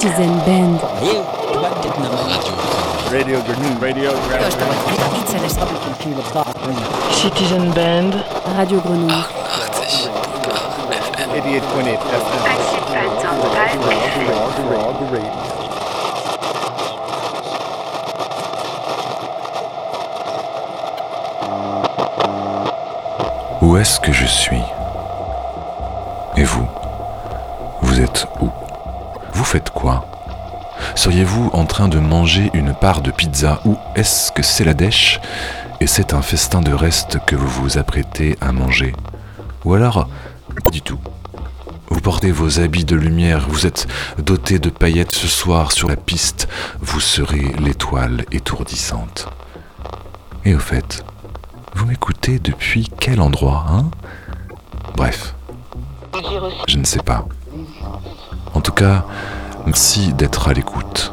Citizen 0.00 0.32
Band. 0.46 0.80
Radio 3.10 3.38
Grenouille. 3.42 3.76
Radio 3.82 4.10
Citizen 7.12 7.70
Band. 7.72 8.12
Radio 8.56 8.80
Grenouille. 8.80 9.24
88.8 11.28 11.98
FM. 12.16 12.40
Où 23.60 23.76
est-ce 23.76 24.00
que 24.00 24.12
je 24.12 24.24
suis? 24.24 24.62
Et 26.38 26.44
vous? 26.44 26.66
Vous 27.82 28.00
êtes 28.00 28.26
où? 28.40 28.48
Faites 29.50 29.70
quoi? 29.70 30.06
Seriez-vous 30.94 31.50
en 31.52 31.64
train 31.64 31.88
de 31.88 31.98
manger 31.98 32.52
une 32.54 32.72
part 32.72 33.00
de 33.00 33.10
pizza 33.10 33.60
ou 33.64 33.76
est-ce 33.96 34.30
que 34.30 34.44
c'est 34.44 34.62
la 34.62 34.74
dèche? 34.74 35.20
Et 35.80 35.88
c'est 35.88 36.14
un 36.14 36.22
festin 36.22 36.60
de 36.60 36.72
reste 36.72 37.18
que 37.26 37.34
vous 37.34 37.48
vous 37.48 37.76
apprêtez 37.76 38.38
à 38.40 38.52
manger 38.52 38.94
Ou 39.64 39.74
alors, 39.74 40.08
pas 40.62 40.70
du 40.70 40.82
tout. 40.82 41.00
Vous 41.88 42.00
portez 42.00 42.30
vos 42.30 42.60
habits 42.60 42.84
de 42.84 42.94
lumière, 42.94 43.48
vous 43.48 43.66
êtes 43.66 43.88
doté 44.18 44.60
de 44.60 44.70
paillettes 44.70 45.16
ce 45.16 45.26
soir 45.26 45.72
sur 45.72 45.88
la 45.88 45.96
piste, 45.96 46.46
vous 46.78 47.00
serez 47.00 47.52
l'étoile 47.58 48.26
étourdissante. 48.30 49.26
Et 50.44 50.54
au 50.54 50.60
fait, 50.60 51.04
vous 51.74 51.86
m'écoutez 51.86 52.38
depuis 52.38 52.88
quel 53.00 53.20
endroit, 53.20 53.64
hein? 53.68 53.90
Bref, 54.94 55.34
je 56.68 56.76
ne 56.78 56.84
sais 56.84 57.02
pas. 57.02 57.26
En 58.54 58.60
tout 58.60 58.72
cas, 58.72 59.04
merci 59.65 60.13
d'être 60.13 60.47
à 60.47 60.53
l'écoute. 60.53 61.11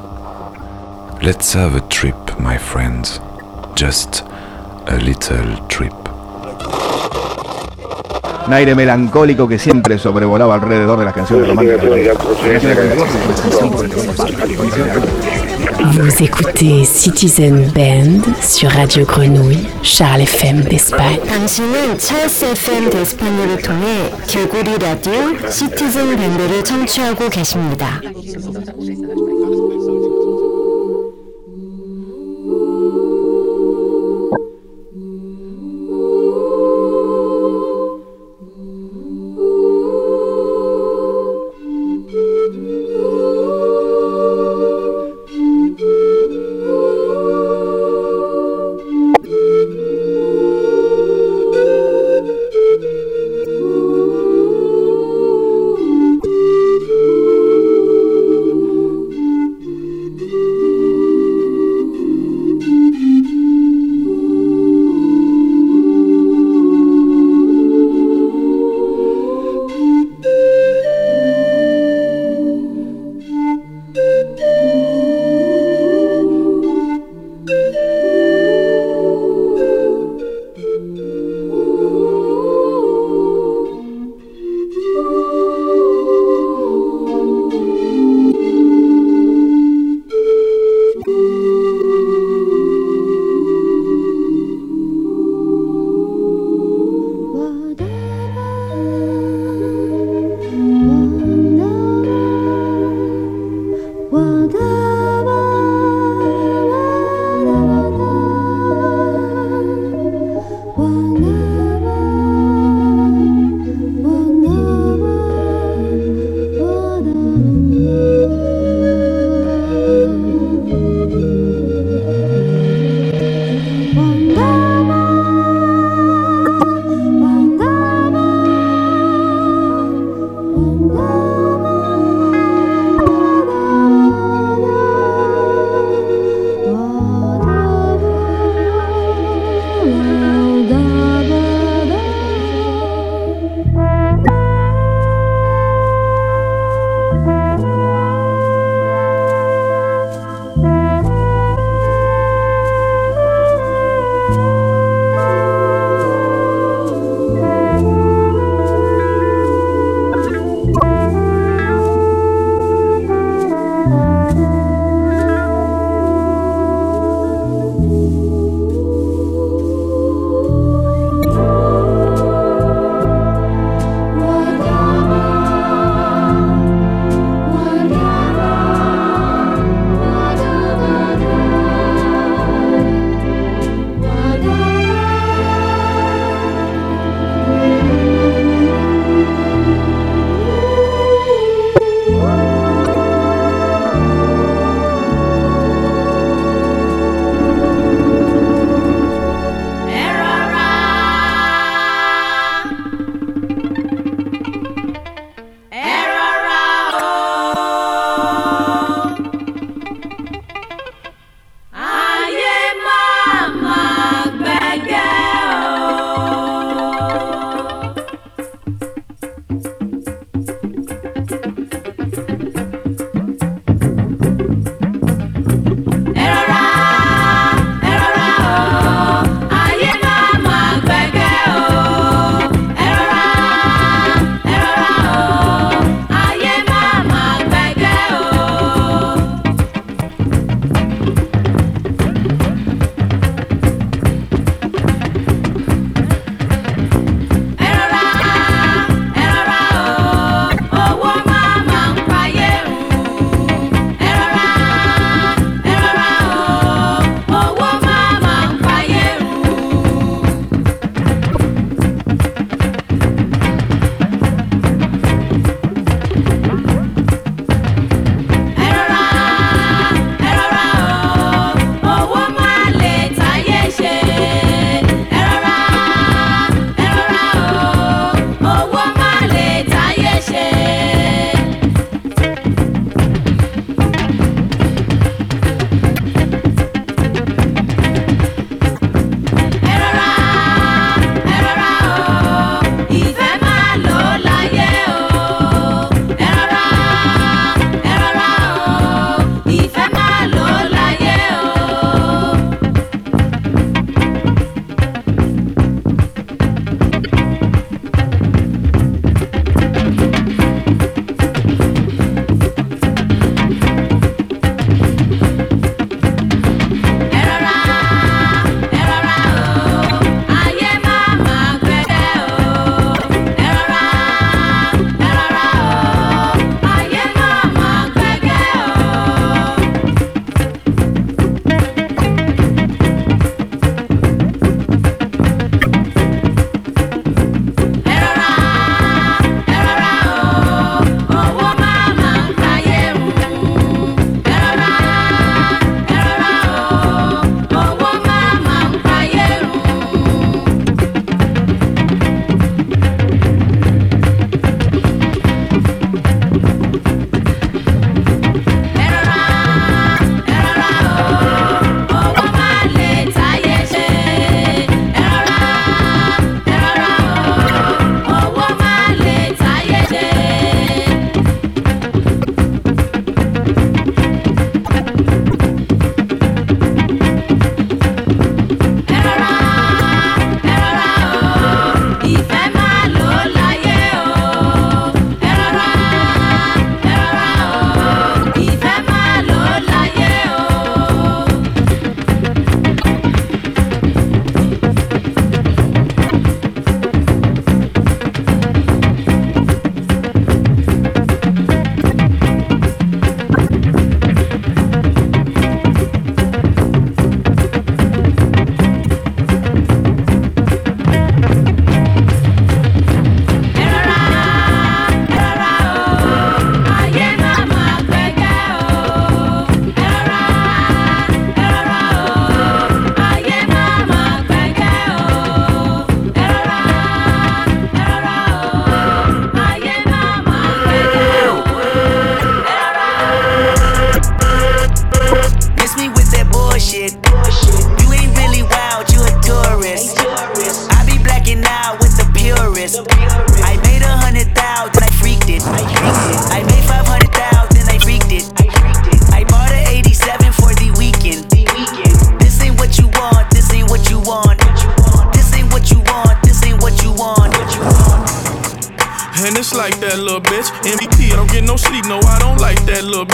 Let's 1.22 1.54
have 1.54 1.76
a 1.76 1.80
trip, 1.88 2.16
my 2.38 2.58
friends. 2.58 3.20
Just 3.76 4.24
a 4.86 4.96
little 4.96 5.58
trip. 5.68 5.92
Un 8.46 8.52
aire 8.52 8.74
melancólico 8.74 9.46
que 9.46 9.56
siempre 9.56 9.98
sobrevolaba 9.98 10.54
alrededor 10.54 10.98
de 10.98 11.04
las 11.04 11.14
canciones 11.14 11.46
románticas. 11.48 11.80
Vous 15.92 16.22
écoutez 16.22 16.84
Citizen 16.84 17.70
Band 17.74 18.22
sur 18.40 18.70
Radio 18.70 19.04
Grenouille, 19.04 19.66
Charles 19.82 20.22
FM 20.22 20.64
d'Espagne. 20.64 21.20
당신은 21.26 21.98
찰스 21.98 22.44
FM 22.46 22.90
데스판을 22.90 23.62
통해 23.62 24.10
개구리 24.26 24.78
라디오 24.78 25.48
시티즌 25.48 26.16
밴드를 26.16 26.64
청취하고 26.64 27.28
계십니다. 27.28 28.00
6 28.79 29.01
lat. 29.01 29.17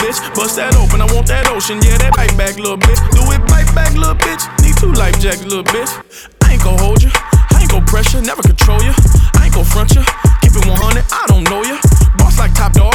Bitch. 0.04 0.20
Bust 0.34 0.56
that 0.56 0.76
open, 0.76 1.00
I 1.00 1.08
want 1.08 1.26
that 1.28 1.48
ocean, 1.48 1.80
yeah, 1.80 1.96
that 1.96 2.12
bite 2.12 2.36
back, 2.36 2.56
little 2.60 2.76
bitch. 2.76 3.00
Do 3.16 3.24
it 3.32 3.40
bite 3.48 3.68
back, 3.72 3.96
little 3.96 4.14
bitch. 4.14 4.44
Need 4.60 4.76
two 4.76 4.92
life 4.92 5.16
jackets, 5.18 5.48
little 5.48 5.64
bitch. 5.64 5.88
I 6.44 6.52
ain't 6.52 6.62
gon' 6.62 6.78
hold 6.78 7.02
you, 7.02 7.10
I 7.12 7.64
ain't 7.64 7.70
gon' 7.70 7.84
pressure, 7.88 8.20
never 8.20 8.42
control 8.42 8.80
you. 8.84 8.92
I 9.40 9.48
ain't 9.48 9.54
gon' 9.54 9.64
front 9.64 9.96
you, 9.96 10.04
keep 10.44 10.52
it 10.52 10.64
100, 10.68 11.04
I 11.08 11.24
don't 11.32 11.44
know 11.48 11.64
you. 11.64 11.80
Boss 12.20 12.38
like 12.38 12.52
top 12.52 12.76
dog, 12.76 12.94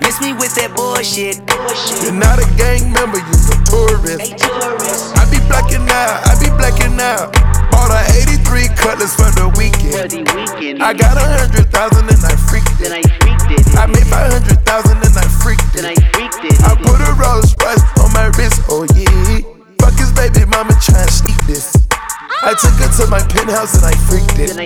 Miss 0.00 0.20
me 0.20 0.32
with 0.32 0.54
that 0.56 0.72
bullshit. 0.76 1.42
You're 2.02 2.14
not 2.14 2.38
a 2.38 2.46
gang 2.56 2.92
member, 2.92 3.18
you're 3.18 3.52
a 3.52 3.58
tourist. 3.66 4.38
I 5.18 5.22
be 5.30 5.38
blacking 5.50 5.86
out, 5.90 6.24
I 6.24 6.32
be 6.38 6.50
blacking 6.54 6.96
out. 7.00 7.34
Bought 7.70 7.92
a 7.92 8.00
83 8.14 8.68
cutlass 8.78 9.14
for 9.14 9.28
the 9.34 9.50
weekend. 9.58 10.28
I 10.82 10.94
got 10.94 11.18
a 11.18 11.26
hundred 11.26 11.68
thousand 11.70 12.08
and 12.08 12.22
I 12.24 12.34
freaked 12.48 12.80
it. 12.80 12.92
I 13.76 13.86
made 13.86 14.06
five 14.06 14.32
hundred 14.32 14.60
thousand 14.64 14.98
and 15.02 15.16
I 15.16 15.26
freaked 15.42 15.74
it. 15.74 15.84
I 16.64 16.74
put 16.76 17.00
a 17.02 17.12
Rolls 17.18 17.54
Royce 17.60 17.84
on 18.02 18.12
my 18.12 18.30
wrist, 18.38 18.62
oh 18.70 18.86
yeah. 18.94 19.42
Fuck 19.80 19.98
his 19.98 20.12
baby 20.12 20.46
mama 20.46 20.72
tryna 20.72 21.10
sneak 21.10 21.38
this. 21.46 21.85
I 22.42 22.54
took 22.54 22.74
her 22.78 22.90
to 23.00 23.10
my 23.10 23.20
penthouse 23.32 23.74
and 23.76 23.84
I 23.86 23.94
freaked 24.06 24.38
it. 24.38 24.56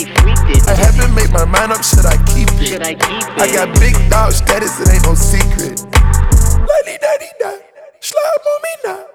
I 0.68 0.74
haven't 0.74 1.14
made 1.14 1.30
my 1.30 1.44
mind 1.44 1.72
up, 1.72 1.82
should 1.82 2.04
I 2.04 2.16
keep 2.26 2.48
it? 2.60 2.82
I 2.82 3.46
got 3.52 3.72
big 3.78 3.94
dog 4.10 4.32
status, 4.32 4.80
it 4.80 4.88
ain't 4.92 5.04
no 5.06 5.14
secret. 5.14 5.80
Lady 6.60 6.98
daddy 7.00 7.30
da, 7.38 7.52
slime 8.00 8.46
on 8.46 8.58
me 8.62 8.72
now. 8.84 9.06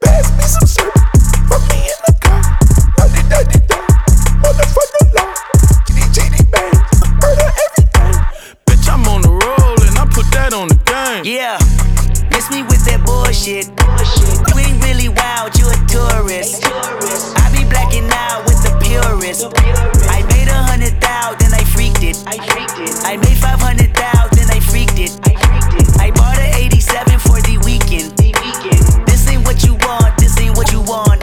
Pass 0.00 0.30
me 0.36 0.44
some 0.44 0.66
syrup, 0.66 0.94
put 1.50 1.60
me 1.68 1.90
in 1.90 1.98
the 2.06 2.14
car. 2.22 2.40
Lady 3.02 3.22
daddy 3.28 3.58
da, 3.66 3.78
motherfucker 4.40 5.04
law. 5.18 5.34
Giddy 5.84 6.06
giddy 6.14 6.42
bang, 6.50 6.74
murder 7.20 7.50
everything. 7.66 8.16
Bitch, 8.64 8.86
I'm 8.88 9.04
on 9.10 9.22
the 9.22 9.30
roll 9.30 9.76
and 9.84 9.98
I 9.98 10.06
put 10.06 10.30
that 10.32 10.54
on 10.54 10.68
the 10.68 10.78
game. 10.86 11.24
Yeah, 11.26 11.58
miss 12.30 12.50
me 12.50 12.62
with 12.62 12.84
that 12.86 13.02
bullshit. 13.04 13.68
You 14.48 14.58
ain't 14.62 14.82
really 14.84 15.08
wild, 15.08 15.58
you 15.58 15.66
a 15.68 15.76
tourist. 15.90 16.62
Purist. 19.34 20.10
I 20.10 20.22
made 20.30 20.48
a 20.48 20.62
hundred 20.62 20.94
thousand, 21.00 21.38
then 21.40 21.54
I 21.54 21.64
freaked 21.64 22.02
it. 22.02 22.16
I 22.26 23.16
made 23.16 23.38
five 23.38 23.60
hundred 23.60 23.94
thousand, 23.94 24.36
then 24.38 24.50
I 24.50 24.60
freaked 24.60 24.98
it. 24.98 25.10
I 25.98 26.10
bought 26.10 26.38
a 26.38 26.54
87 26.54 27.18
for 27.18 27.40
the 27.42 27.58
weekend. 27.64 28.14
This 29.06 29.28
ain't 29.28 29.44
what 29.44 29.62
you 29.64 29.74
want, 29.74 30.16
this 30.18 30.38
ain't 30.38 30.56
what 30.56 30.72
you 30.72 30.80
want. 30.82 31.20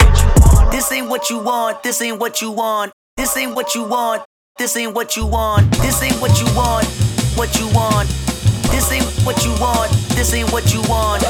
This 0.71 0.91
ain't 0.91 1.09
what 1.09 1.29
you 1.29 1.39
want, 1.39 1.83
this 1.83 2.01
ain't 2.01 2.19
what 2.19 2.41
you 2.41 2.51
want. 2.51 2.91
This 3.17 3.37
ain't 3.37 3.55
what 3.55 3.75
you 3.75 3.83
want, 3.83 4.25
this 4.57 4.75
ain't 4.75 4.93
what 4.93 5.15
you 5.15 5.25
want. 5.25 5.71
This 5.79 6.01
ain't 6.01 6.19
what 6.19 6.39
you 6.39 6.47
want, 6.55 6.87
what 7.35 7.59
you 7.59 7.67
want. 7.73 8.09
This 8.71 8.91
ain't 8.91 9.05
what 9.25 9.43
you 9.45 9.51
want, 9.59 9.91
this 10.15 10.33
ain't 10.33 10.51
what 10.51 10.73
you 10.73 10.81
want. 10.89 11.21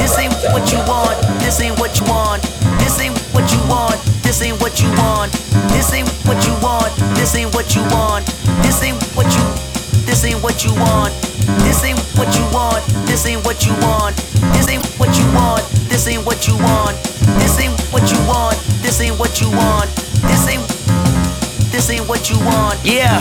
This 0.00 0.18
ain't 0.18 0.34
what 0.52 0.70
you 0.72 0.78
want, 0.86 1.16
this 1.40 1.60
ain't 1.60 1.78
what 1.78 1.98
you 1.98 2.06
want. 2.06 2.42
This 2.80 3.00
ain't 3.00 3.19
what 3.32 3.52
you 3.52 3.60
want, 3.68 3.98
this 4.22 4.42
ain't 4.42 4.60
what 4.60 4.80
you 4.80 4.88
want. 4.96 5.32
This 5.70 5.92
ain't 5.92 6.08
what 6.26 6.44
you 6.46 6.54
want, 6.62 6.92
this 7.16 7.34
ain't 7.34 7.54
what 7.54 7.74
you 7.74 7.82
want. 7.90 8.26
This 8.62 8.82
ain't 8.82 9.00
what 9.14 9.26
you 9.34 9.70
this 10.06 10.24
ain't 10.24 10.42
what 10.42 10.64
you 10.64 10.74
want. 10.74 11.14
This 11.62 11.84
ain't 11.84 11.98
what 12.18 12.34
you 12.36 12.44
want, 12.52 12.84
this 13.06 13.26
ain't 13.26 13.44
what 13.44 13.64
you 13.66 13.72
want. 13.80 14.16
This 14.52 14.68
ain't 14.68 14.84
what 14.98 15.16
you 15.16 15.26
want, 15.32 15.64
this 15.88 16.08
ain't 16.08 16.24
what 16.26 16.46
you 16.48 16.56
want. 16.56 16.96
This 17.38 17.58
ain't 17.60 17.72
what 17.92 18.10
you 18.10 18.18
want, 18.26 18.56
this 18.82 19.00
ain't 19.00 19.18
what 19.18 19.40
you 19.40 19.50
want. 19.50 19.88
This 20.26 20.48
ain't 20.48 20.66
this 21.70 21.90
ain't 21.90 22.08
what 22.08 22.28
you 22.28 22.38
want. 22.40 22.78
Yeah. 22.84 23.20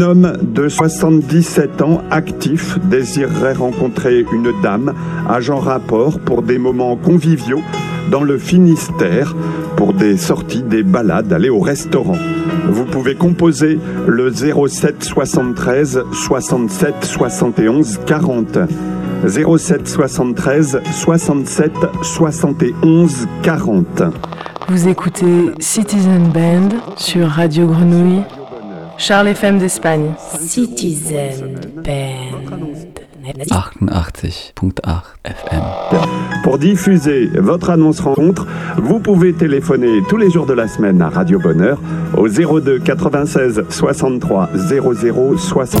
Un 0.00 0.02
homme 0.02 0.38
de 0.40 0.66
77 0.66 1.82
ans 1.82 2.00
actif 2.10 2.78
désirerait 2.84 3.52
rencontrer 3.52 4.24
une 4.32 4.50
dame, 4.62 4.94
agent 5.28 5.58
rapport, 5.58 6.18
pour 6.20 6.40
des 6.40 6.56
moments 6.56 6.96
conviviaux 6.96 7.60
dans 8.10 8.22
le 8.22 8.38
Finistère, 8.38 9.36
pour 9.76 9.92
des 9.92 10.16
sorties, 10.16 10.62
des 10.62 10.82
balades, 10.82 11.30
aller 11.34 11.50
au 11.50 11.60
restaurant. 11.60 12.16
Vous 12.70 12.86
pouvez 12.86 13.14
composer 13.14 13.78
le 14.06 14.32
07 14.32 15.04
73 15.04 16.04
67 16.14 16.94
71 17.02 18.00
40. 18.06 18.58
07 19.28 19.86
73 19.86 20.80
67 20.92 21.72
71 22.00 23.28
40. 23.42 24.02
Vous 24.68 24.88
écoutez 24.88 25.50
Citizen 25.58 26.30
Band 26.32 26.70
sur 26.96 27.28
Radio 27.28 27.66
Grenouille 27.66 28.22
Charles 29.00 29.28
FM 29.28 29.58
d'Espagne. 29.58 30.12
Citizen 30.38 31.58
Band. 31.76 32.36
88.8 33.24 35.02
FM. 35.24 35.62
Pour 36.44 36.58
diffuser 36.58 37.28
votre 37.34 37.70
annonce 37.70 38.00
rencontre, 38.00 38.46
vous 38.76 39.00
pouvez 39.00 39.32
téléphoner 39.32 40.02
tous 40.10 40.18
les 40.18 40.30
jours 40.30 40.44
de 40.44 40.52
la 40.52 40.68
semaine 40.68 41.00
à 41.00 41.08
Radio 41.08 41.38
Bonheur 41.38 41.80
au 42.14 42.28
02 42.28 42.78
96 42.80 43.64
63 43.70 44.50
00 44.54 45.38
60. 45.38 45.80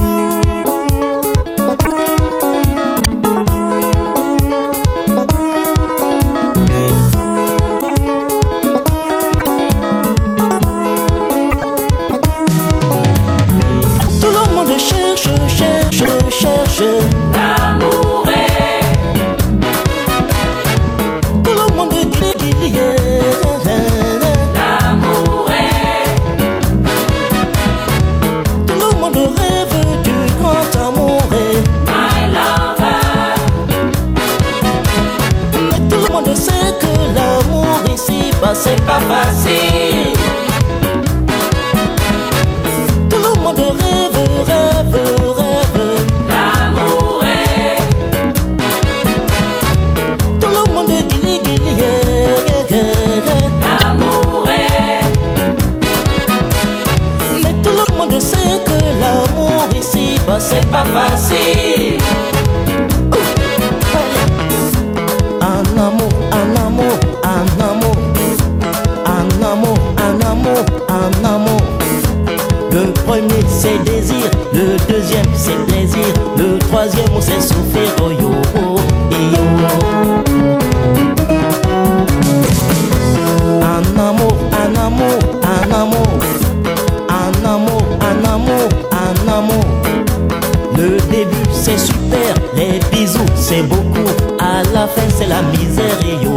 c'est 94.88 95.26
la 95.26 95.42
misère 95.42 96.00
Yo, 96.22 96.32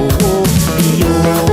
yo, 1.00 1.08
yo. 1.48 1.53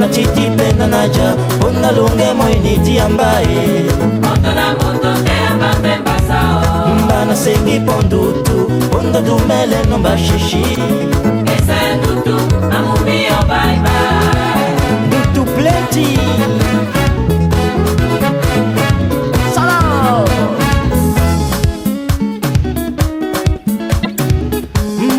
na 0.00 0.08
chiti 0.08 0.50
penda 0.56 0.86
na 0.86 1.06
ja 1.08 1.36
Bona 1.60 1.90
lunge 1.92 2.32
moiniti 2.34 2.98
ambaye 2.98 3.84
Moto 4.22 4.50
na 4.54 4.72
moto 4.74 5.10
temba 5.24 5.70
temba 5.82 6.16
sao 6.28 6.94
Mba 7.04 7.24
na 7.24 7.36
sengi 7.36 7.80
pondutu 7.80 8.70
Onda 8.98 9.20
dumele 9.20 9.84
no 9.90 9.98
bashishi 9.98 10.64
Esa 11.54 11.96
ndutu 11.96 12.36
amumio 12.76 13.38
bye 13.48 13.76
bye. 13.84 15.06
Ndutu 15.06 15.44
plenti. 15.54 16.18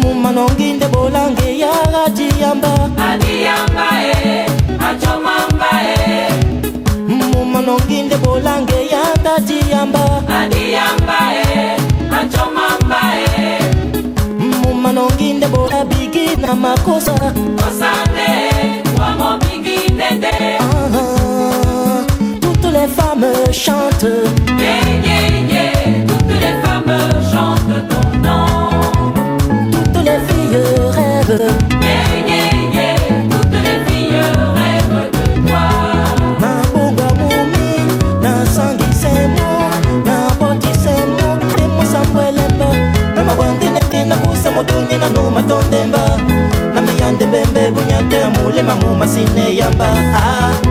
Mumanonginde 0.01 0.87
bolange 0.93 1.47
yagati 1.63 2.27
yamba. 2.41 2.71
mumanonginde 7.07 8.17
bolange 8.17 8.79
yanda 8.91 9.33
diyamba 9.47 10.21
mumanonginde 14.39 15.47
bola 15.47 15.85
bigi 15.85 16.35
na 16.41 16.55
makosa. 16.55 17.13
Toutes 22.41 22.71
les 22.73 22.87
femmes 22.87 23.51
chantent. 23.51 24.05
Yeah, 24.59 25.05
yeah. 25.05 25.10
manguma 48.63 49.07
sine 49.07 49.55
yamba 49.55 49.87
ah 50.15 50.70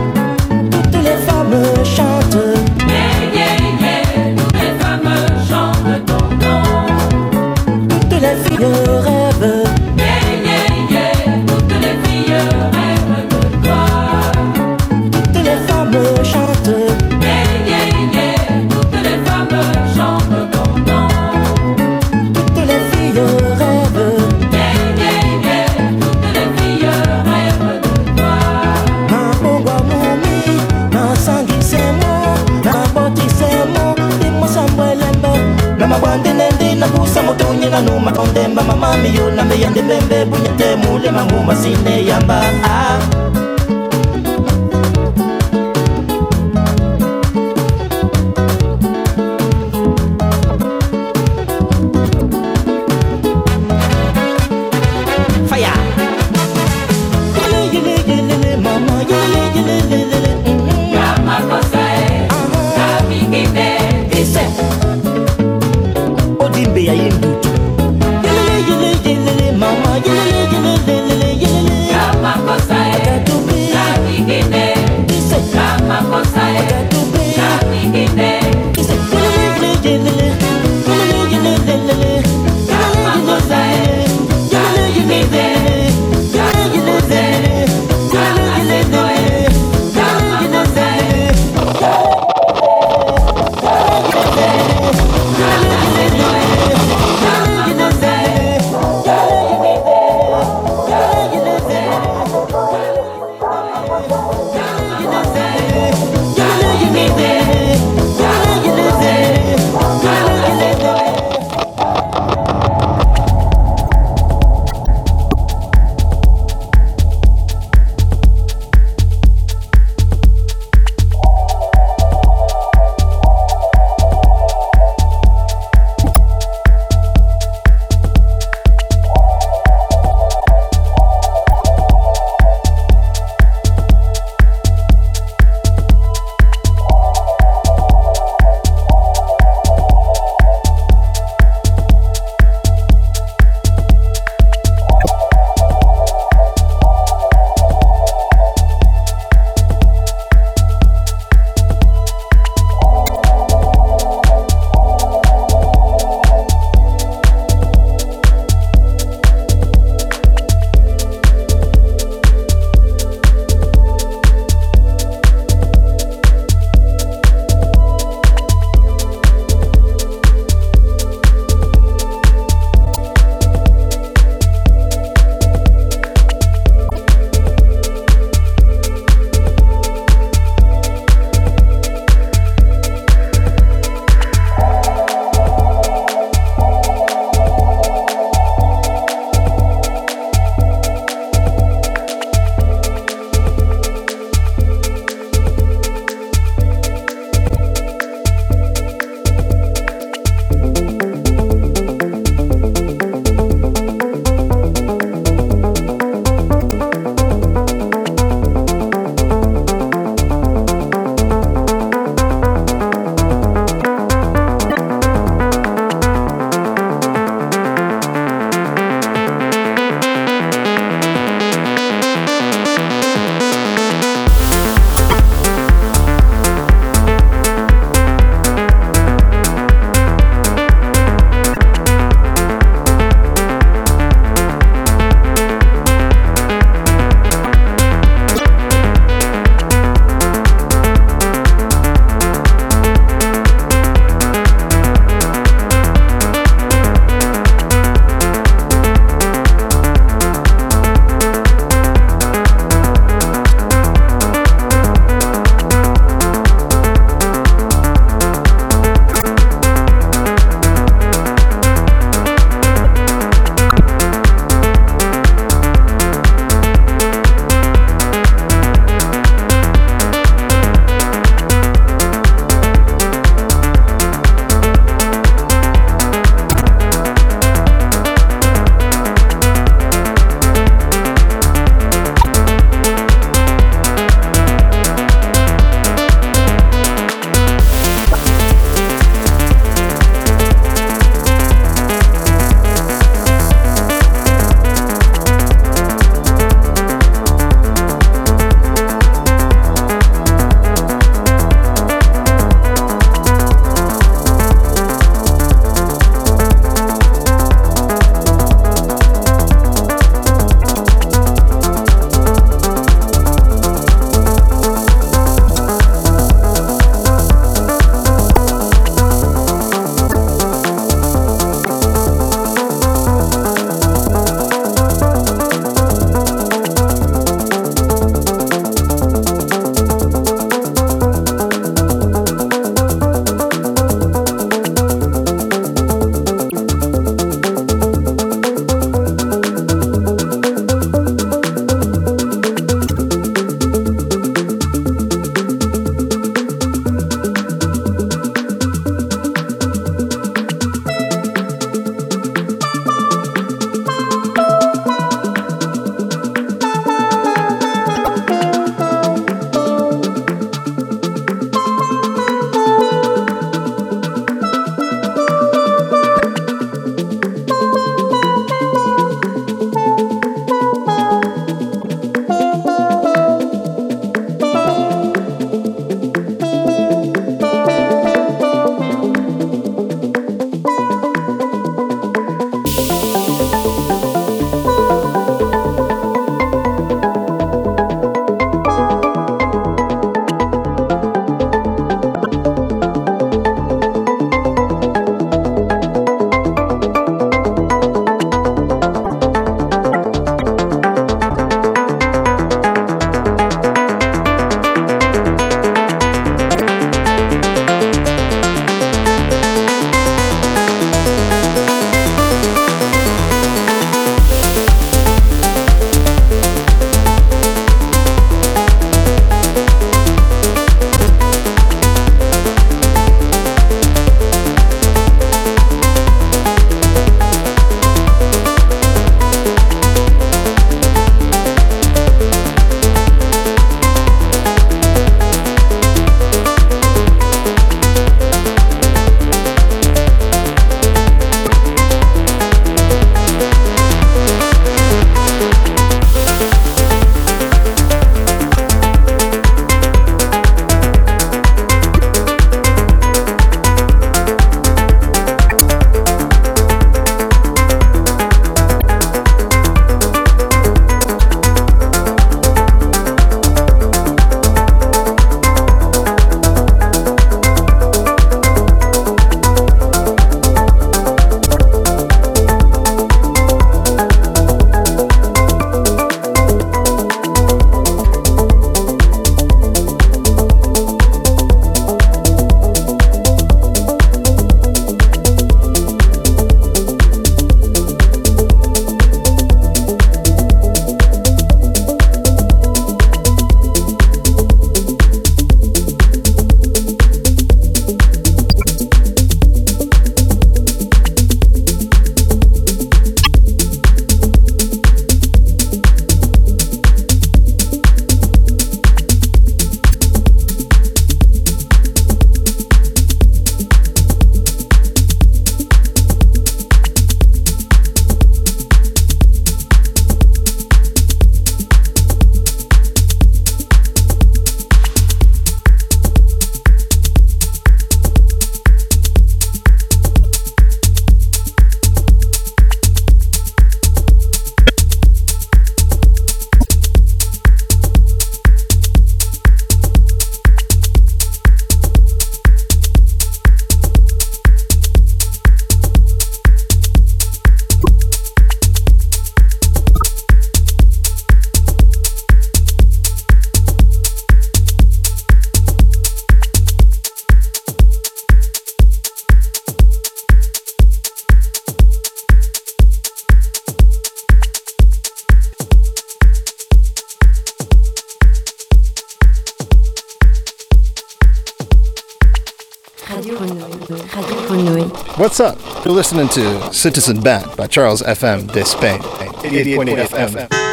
What's 575.31 575.39
up? 575.39 575.85
You're 575.85 575.95
listening 575.95 576.27
to 576.31 576.75
Citizen 576.75 577.21
Band 577.21 577.57
by 577.57 577.69
Charles 577.69 578.03
FM 578.03 578.51
de 578.53 578.65
Spain. 578.65 578.99
88.8 578.99 580.09
FM. 580.09 580.70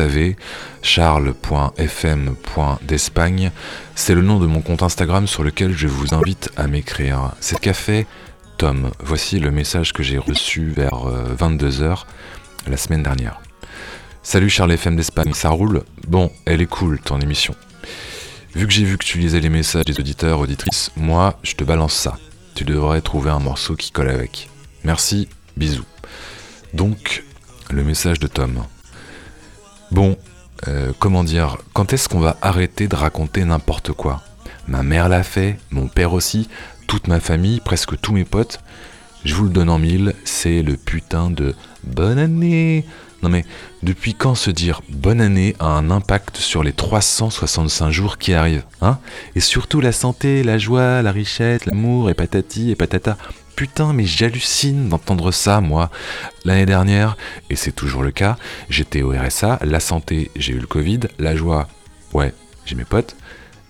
Savez, 0.00 0.36
charles.fm.d'Espagne, 0.80 3.50
c'est 3.94 4.14
le 4.14 4.22
nom 4.22 4.38
de 4.38 4.46
mon 4.46 4.62
compte 4.62 4.82
Instagram 4.82 5.26
sur 5.26 5.44
lequel 5.44 5.76
je 5.76 5.88
vous 5.88 6.14
invite 6.14 6.48
à 6.56 6.68
m'écrire. 6.68 7.32
C'est 7.40 7.60
café 7.60 8.06
Tom. 8.56 8.92
Voici 9.00 9.38
le 9.38 9.50
message 9.50 9.92
que 9.92 10.02
j'ai 10.02 10.16
reçu 10.16 10.70
vers 10.70 11.06
22h 11.38 12.04
la 12.66 12.78
semaine 12.78 13.02
dernière. 13.02 13.42
Salut 14.22 14.48
Charles 14.48 14.72
FM 14.72 14.96
d'Espagne, 14.96 15.34
ça 15.34 15.50
roule? 15.50 15.82
Bon, 16.08 16.32
elle 16.46 16.62
est 16.62 16.66
cool 16.66 16.98
ton 16.98 17.20
émission. 17.20 17.54
Vu 18.54 18.66
que 18.66 18.72
j'ai 18.72 18.84
vu 18.84 18.96
que 18.96 19.04
tu 19.04 19.18
lisais 19.18 19.40
les 19.40 19.50
messages 19.50 19.84
des 19.84 20.00
auditeurs, 20.00 20.40
auditrices, 20.40 20.92
moi, 20.96 21.38
je 21.42 21.52
te 21.52 21.64
balance 21.64 21.92
ça. 21.92 22.16
Tu 22.54 22.64
devrais 22.64 23.02
trouver 23.02 23.28
un 23.28 23.38
morceau 23.38 23.76
qui 23.76 23.90
colle 23.90 24.08
avec. 24.08 24.48
Merci, 24.82 25.28
bisous. 25.58 25.84
Donc, 26.72 27.22
le 27.68 27.84
message 27.84 28.18
de 28.18 28.28
Tom. 28.28 28.64
Bon, 29.90 30.16
euh, 30.68 30.92
comment 30.98 31.24
dire, 31.24 31.56
quand 31.72 31.92
est-ce 31.92 32.08
qu'on 32.08 32.20
va 32.20 32.36
arrêter 32.42 32.86
de 32.86 32.94
raconter 32.94 33.44
n'importe 33.44 33.92
quoi? 33.92 34.22
Ma 34.68 34.82
mère 34.82 35.08
l'a 35.08 35.22
fait, 35.24 35.58
mon 35.70 35.88
père 35.88 36.12
aussi, 36.12 36.48
toute 36.86 37.08
ma 37.08 37.18
famille, 37.18 37.60
presque 37.60 38.00
tous 38.00 38.12
mes 38.12 38.24
potes. 38.24 38.60
Je 39.24 39.34
vous 39.34 39.44
le 39.44 39.50
donne 39.50 39.68
en 39.68 39.78
mille, 39.78 40.14
c'est 40.24 40.62
le 40.62 40.76
putain 40.76 41.30
de 41.30 41.54
bonne 41.84 42.18
année. 42.18 42.84
Non 43.22 43.28
mais, 43.28 43.44
depuis 43.82 44.14
quand 44.14 44.34
se 44.34 44.50
dire 44.50 44.80
bonne 44.88 45.20
année 45.20 45.54
a 45.58 45.66
un 45.66 45.90
impact 45.90 46.36
sur 46.38 46.62
les 46.62 46.72
365 46.72 47.90
jours 47.90 48.16
qui 48.16 48.32
arrivent 48.32 48.64
hein? 48.80 48.98
Et 49.34 49.40
surtout 49.40 49.80
la 49.80 49.92
santé, 49.92 50.42
la 50.42 50.56
joie, 50.56 51.02
la 51.02 51.12
richesse, 51.12 51.66
l'amour 51.66 52.08
et 52.08 52.14
patati 52.14 52.70
et 52.70 52.76
patata. 52.76 53.18
Putain, 53.60 53.92
mais 53.92 54.06
j'hallucine 54.06 54.88
d'entendre 54.88 55.32
ça, 55.32 55.60
moi. 55.60 55.90
L'année 56.46 56.64
dernière, 56.64 57.18
et 57.50 57.56
c'est 57.56 57.72
toujours 57.72 58.02
le 58.02 58.10
cas, 58.10 58.38
j'étais 58.70 59.02
au 59.02 59.10
RSA, 59.10 59.58
la 59.62 59.80
santé, 59.80 60.30
j'ai 60.34 60.54
eu 60.54 60.58
le 60.58 60.66
Covid, 60.66 61.00
la 61.18 61.36
joie, 61.36 61.68
ouais, 62.14 62.32
j'ai 62.64 62.74
mes 62.74 62.86
potes, 62.86 63.16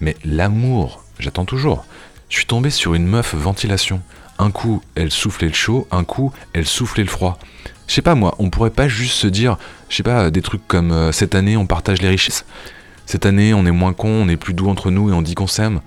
mais 0.00 0.14
l'amour, 0.24 1.02
j'attends 1.18 1.44
toujours. 1.44 1.86
Je 2.28 2.36
suis 2.36 2.46
tombé 2.46 2.70
sur 2.70 2.94
une 2.94 3.04
meuf 3.04 3.34
ventilation. 3.34 4.00
Un 4.38 4.52
coup, 4.52 4.80
elle 4.94 5.10
soufflait 5.10 5.48
le 5.48 5.54
chaud, 5.54 5.88
un 5.90 6.04
coup, 6.04 6.32
elle 6.52 6.66
soufflait 6.66 7.02
le 7.02 7.10
froid. 7.10 7.40
Je 7.88 7.94
sais 7.94 8.00
pas 8.00 8.14
moi, 8.14 8.36
on 8.38 8.48
pourrait 8.48 8.70
pas 8.70 8.86
juste 8.86 9.16
se 9.16 9.26
dire, 9.26 9.58
je 9.88 9.96
sais 9.96 10.04
pas, 10.04 10.30
des 10.30 10.40
trucs 10.40 10.68
comme 10.68 10.92
euh, 10.92 11.10
cette 11.10 11.34
année 11.34 11.56
on 11.56 11.66
partage 11.66 12.00
les 12.00 12.10
richesses. 12.10 12.44
Cette 13.06 13.26
année 13.26 13.54
on 13.54 13.66
est 13.66 13.72
moins 13.72 13.92
con, 13.92 14.06
on 14.08 14.28
est 14.28 14.36
plus 14.36 14.54
doux 14.54 14.68
entre 14.68 14.92
nous 14.92 15.10
et 15.10 15.12
on 15.12 15.22
dit 15.22 15.34
qu'on 15.34 15.48
s'aime. 15.48 15.80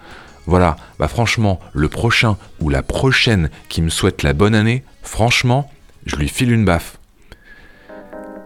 Voilà, 0.46 0.76
bah 1.00 1.08
franchement, 1.08 1.60
le 1.74 1.88
prochain 1.88 2.38
ou 2.60 2.70
la 2.70 2.84
prochaine 2.84 3.50
qui 3.70 3.82
me 3.82 3.90
souhaite 3.90 4.24
la 4.24 4.34
bonne 4.34 4.56
année, 4.56 4.84
franchement, 5.02 5.70
je 6.06 6.16
lui 6.16 6.28
file 6.28 6.52
une 6.52 6.66
baffe. 6.66 6.98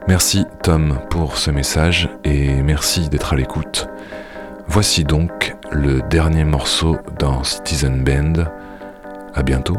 Merci 0.07 0.45
Tom 0.63 0.99
pour 1.09 1.37
ce 1.37 1.51
message 1.51 2.09
et 2.23 2.61
merci 2.61 3.09
d'être 3.09 3.33
à 3.33 3.35
l'écoute. 3.35 3.87
Voici 4.67 5.03
donc 5.03 5.55
le 5.71 6.01
dernier 6.09 6.43
morceau 6.43 6.97
dans 7.19 7.43
Citizen 7.43 8.03
Band. 8.03 8.45
À 9.33 9.43
bientôt. 9.43 9.77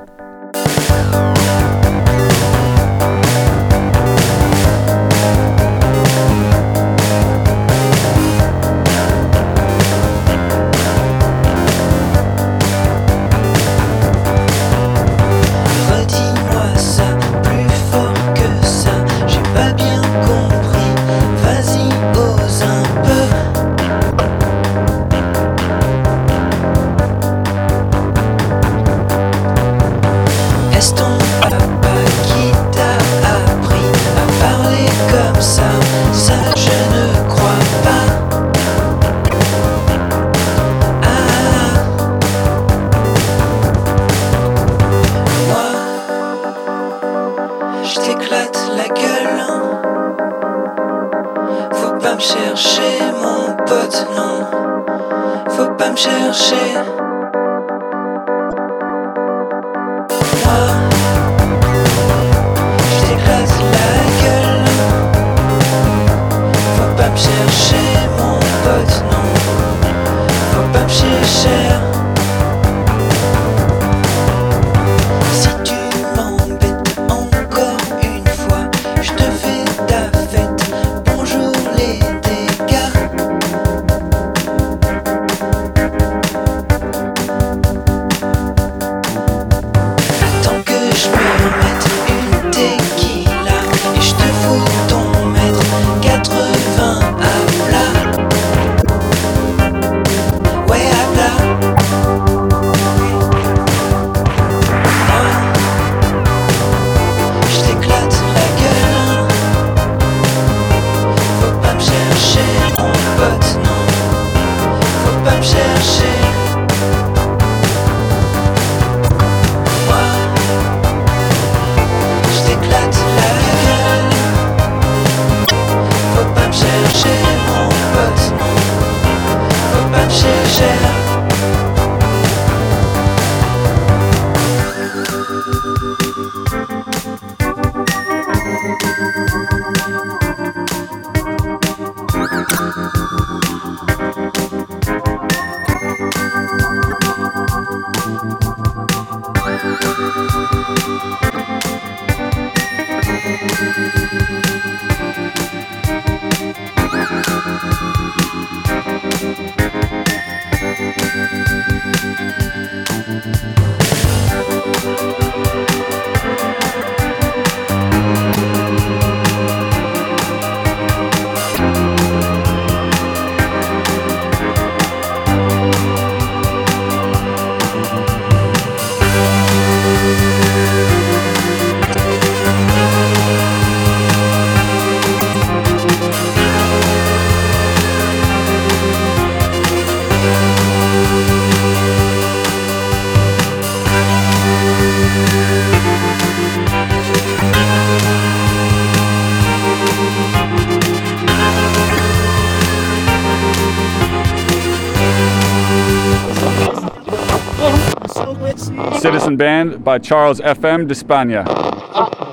Band 209.36 209.84
by 209.84 209.98
Charles 209.98 210.40
FM 210.40 210.86
de 210.86 210.94
España. 210.94 211.67